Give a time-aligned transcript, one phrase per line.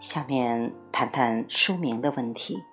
[0.00, 2.64] 下面谈谈书名的问题。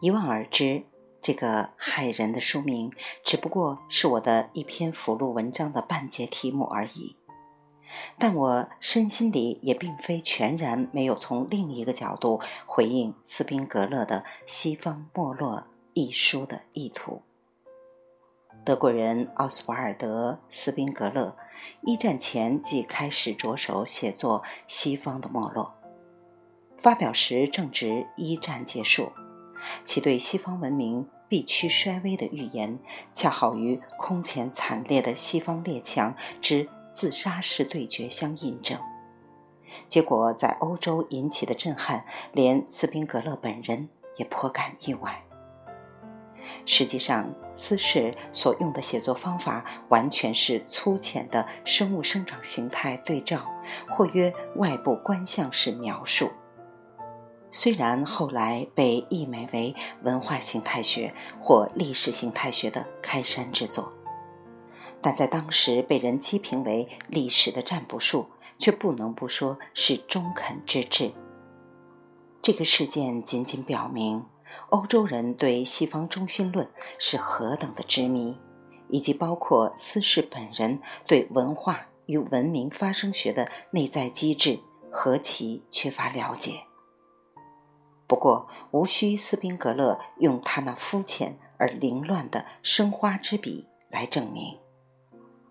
[0.00, 0.82] 一望而知，
[1.22, 2.92] 这个骇人的书名
[3.22, 7.16] 只不过是我的一篇附录文章的半截题目而已。
[8.18, 15.58] 但我身心里也并非全然没有从另一个角度回应斯宾格勒的《西方没落》
[15.92, 17.22] 一书的意图。
[18.64, 21.36] 德国人奥斯瓦尔德·斯宾格勒
[21.82, 25.76] 一战前即开始着手写作《西方的没落》。
[26.78, 29.12] 发表时正值一战结束，
[29.84, 32.78] 其对西方文明必趋衰微的预言，
[33.12, 38.78] 恰好与空前惨烈的西方列强之自杀式对决相印证。
[39.88, 45.24] 结果在欧洲引起的震撼，连斯宾格勒本人也颇感意外。
[46.66, 53.50] 实际上，斯氏所用的写作方法完全是粗浅的生物生长形态对照，
[53.90, 56.30] 或曰外部观象式描述。
[57.56, 63.92] 虽然后来被译美为文化形态学或历史形态学的开山之作，
[65.00, 68.26] 但在当时被人讥评为历史的占卜术，
[68.58, 71.12] 却不能不说是中肯之至。
[72.42, 74.26] 这个事件仅仅表明，
[74.70, 78.36] 欧洲人对西方中心论是何等的执迷，
[78.88, 84.58] 以及包括斯氏本人对文化与文明发生学的内在机制
[84.90, 86.64] 何其缺乏了解。
[88.14, 94.56] 不过，无需斯宾格勒用他那肤浅而凌乱的生花之笔来证明，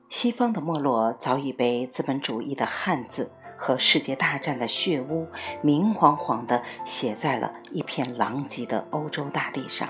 [0.09, 5.27] 西方的没落早已被资本主义的汉字和世界大战的血污
[5.61, 9.89] 明晃晃地写在了一片狼藉的欧洲大地上。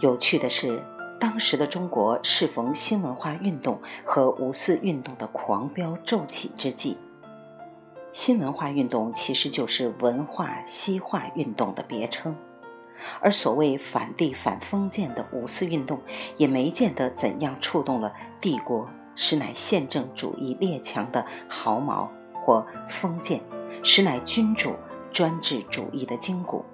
[0.00, 0.82] 有趣的是，
[1.20, 6.96] 当时的中国适逢新文化运动和五四运动的狂飙骤起之际。
[8.18, 12.36] 新文化运动其实就是文化西化运动的别称，
[13.20, 16.02] 而所谓反帝反封建的五四运动，
[16.36, 23.40] 也没见得怎样触动了帝国实乃宪政主义列强的毫毛，或封建
[23.84, 24.74] 实乃君主
[25.12, 26.64] 专制主义的筋骨。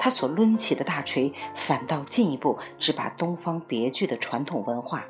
[0.00, 5.04] 他所抡起的大锤，反倒进一步只把东方别具的传统文化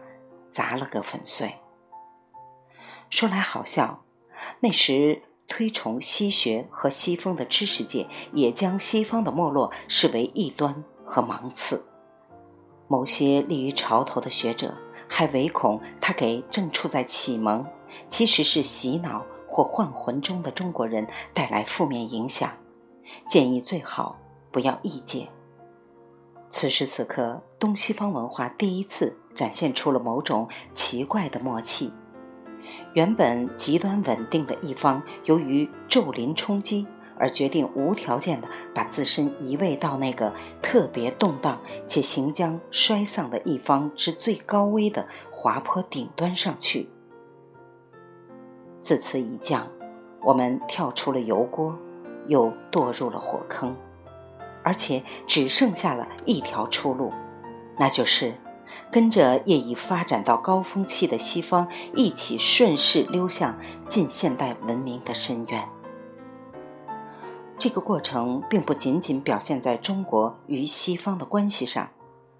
[0.51, 1.55] 砸了个粉碎。
[3.09, 4.05] 说来好笑，
[4.61, 5.23] 那时。
[5.51, 11.85] 推崇西学和西风的知识界，也将西方的没落视为异端和盲刺。
[12.89, 14.75] 某些立于潮头的学者
[15.09, 17.67] 还唯恐他给正处在启蒙，
[18.09, 22.51] 其实是洗脑或幻魂中的中国人带来负面影响，
[23.29, 24.17] 建议最好
[24.53, 25.29] 不要意见。
[26.49, 31.93] 此时此刻，东西方文化第一次展现出了某种奇怪的默契。
[32.93, 36.87] 原本极端稳定的一方，由于骤临冲击
[37.17, 46.89] 而决定无条件的把自身移位到那个特别动荡且行将衰丧的一方之最高危的滑坡顶端上去。
[48.83, 49.69] 自此一降，
[50.23, 51.79] 我们跳出了油锅，
[52.27, 53.77] 又堕入了火坑，
[54.65, 57.13] 而且只剩下了一条出路，
[57.79, 58.35] 那就是。
[58.91, 63.59] 跟着业已发展到高峰期的西方一起顺势溜向
[63.89, 65.69] 近现代文明的深渊。
[67.59, 71.91] 这个过程并不仅仅表现在中国与西方的关系上，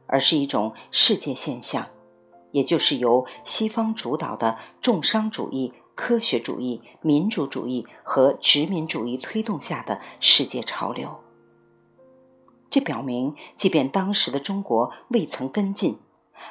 [0.07, 1.89] 而是一种世界现象，
[2.53, 11.21] 也就是由西方主导的重商主义、科学主义、民主主义和殖民主义推动下的世界潮流。
[12.71, 15.99] 这表明，即便当时的中国未曾跟进。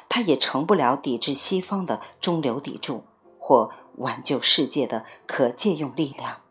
[0.08, 3.04] 他也成不了抵制西方的中流砥柱，
[3.38, 6.42] 或挽救世界的可借用力量。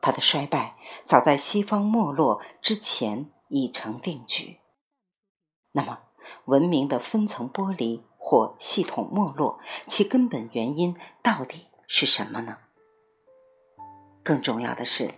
[0.00, 4.58] 他的衰败早在西方没落之前已成定局。
[5.72, 5.98] 那么，
[6.44, 12.58] 文明的分层剥离或系统没落，其根本原因到底是什么呢？
[14.22, 15.14] 更重要的是，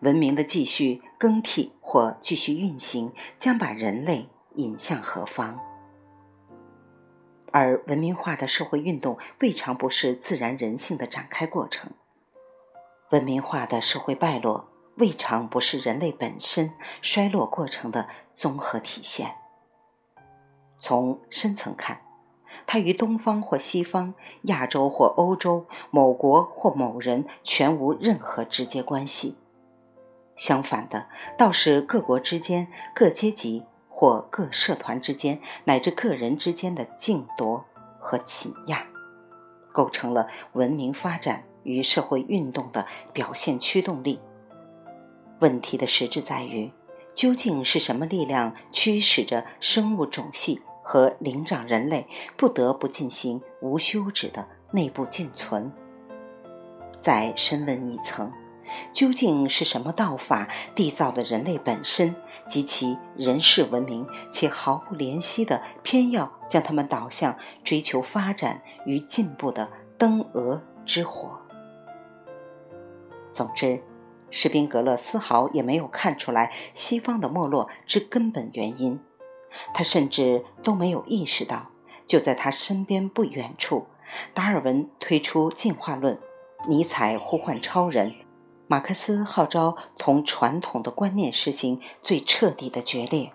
[0.00, 5.60] 文明的继续更替或继续运行，将把人类引向何方？
[7.58, 11.90] 而文明化的社会运动未尝不是自然人性的展开过程，
[13.10, 16.72] 文明化的社会败落未尝不是人类本身
[17.02, 19.34] 衰落过程的综合体现。
[20.78, 22.02] 从深层看，
[22.64, 29.36] 它与东方或西方、亚洲或欧洲、某国或某人全无任何直接关系。
[30.36, 33.64] 相反的，倒是各国之间、各阶级。
[33.98, 37.64] 或各社团之间，乃至个人之间的竞夺
[37.98, 38.86] 和挤压，
[39.72, 44.20] 构成了文明发展与社会运动的表现驱动力。
[45.40, 46.70] 问题的实质在于，
[47.12, 52.06] 究竟是什么力量驱使着生物种系和灵长人类
[52.36, 55.72] 不得不进行无休止的内部静存？
[57.00, 58.32] 再深问一层，
[58.92, 62.14] 究竟是什么道法缔造了人类本身
[62.46, 71.38] 及其人世文明，且毫不怜惜的偏要将他们导向追求发展与进步的登蛾之火？
[73.30, 73.82] 总之。
[74.30, 79.00] 士宾格勒丝毫也没有看出来西方的没落之根本原因，
[79.72, 81.70] 他甚至都没有意识到，
[82.06, 83.86] 就在他身边不远处，
[84.34, 86.18] 达尔文推出进化论，
[86.68, 88.16] 尼采呼唤超人，
[88.70, 93.32] 马克思号召同传统的观念实行最彻底的决裂，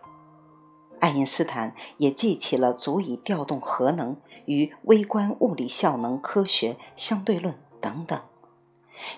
[1.00, 4.16] 爱因斯坦也记起了足以调动核能
[4.46, 8.22] 与微观物理效能科学相对论等等。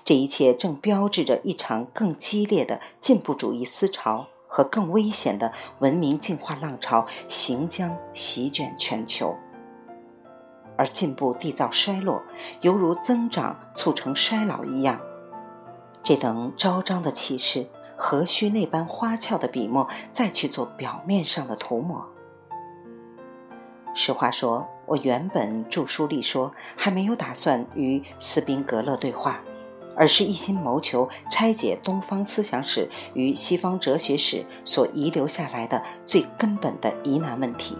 [0.05, 9.35] 这一切正标志着一场更激烈的进步主义思潮和更危险的文明进化浪潮行将席卷全球，
[10.77, 12.21] 而进步缔造衰落，
[12.61, 15.01] 犹如增长促成衰老一样。
[16.05, 17.67] 这等昭彰的气势，
[17.97, 22.05] 何须那般花俏的笔墨再去做表面上的涂抹？
[23.95, 29.41] 实话说，我原本著书立说，还没有打算与斯宾格勒对话。
[29.97, 37.77] 而是一心谋求拆解东方思想史与西方哲学史所遗留下来的最根本的疑难问题。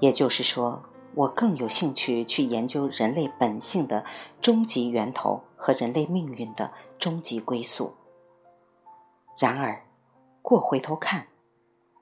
[0.00, 0.82] 也就是说，
[1.14, 4.04] 我更有兴趣去研究人类本性的
[4.42, 7.94] 终极源头和人类命运的终极归宿。
[9.40, 9.86] 然而，
[10.42, 11.28] 过回头看，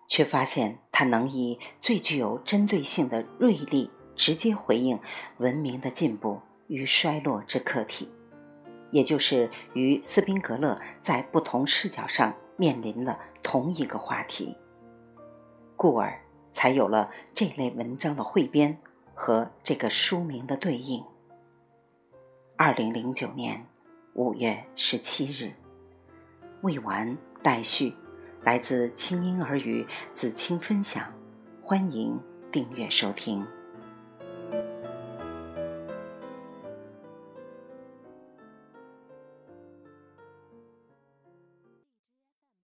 [0.09, 4.99] 却发现它能以最具有针对性的锐利直接回应
[5.37, 8.11] 文明的进步与衰落之课题。
[8.91, 14.57] 也就是与斯宾格勒在不同视角上面临了同一个话题，
[15.77, 16.21] 故而
[16.51, 18.81] 才有了这类文章的汇编
[19.15, 21.05] 和这个书名的对应。
[22.65, 23.67] 二零零九年
[24.15, 25.53] 五月十七日，
[26.61, 27.93] 未完待续，
[28.43, 31.13] 来自清音儿语子清分享，
[31.61, 32.17] 欢迎
[32.53, 33.45] 订阅收听。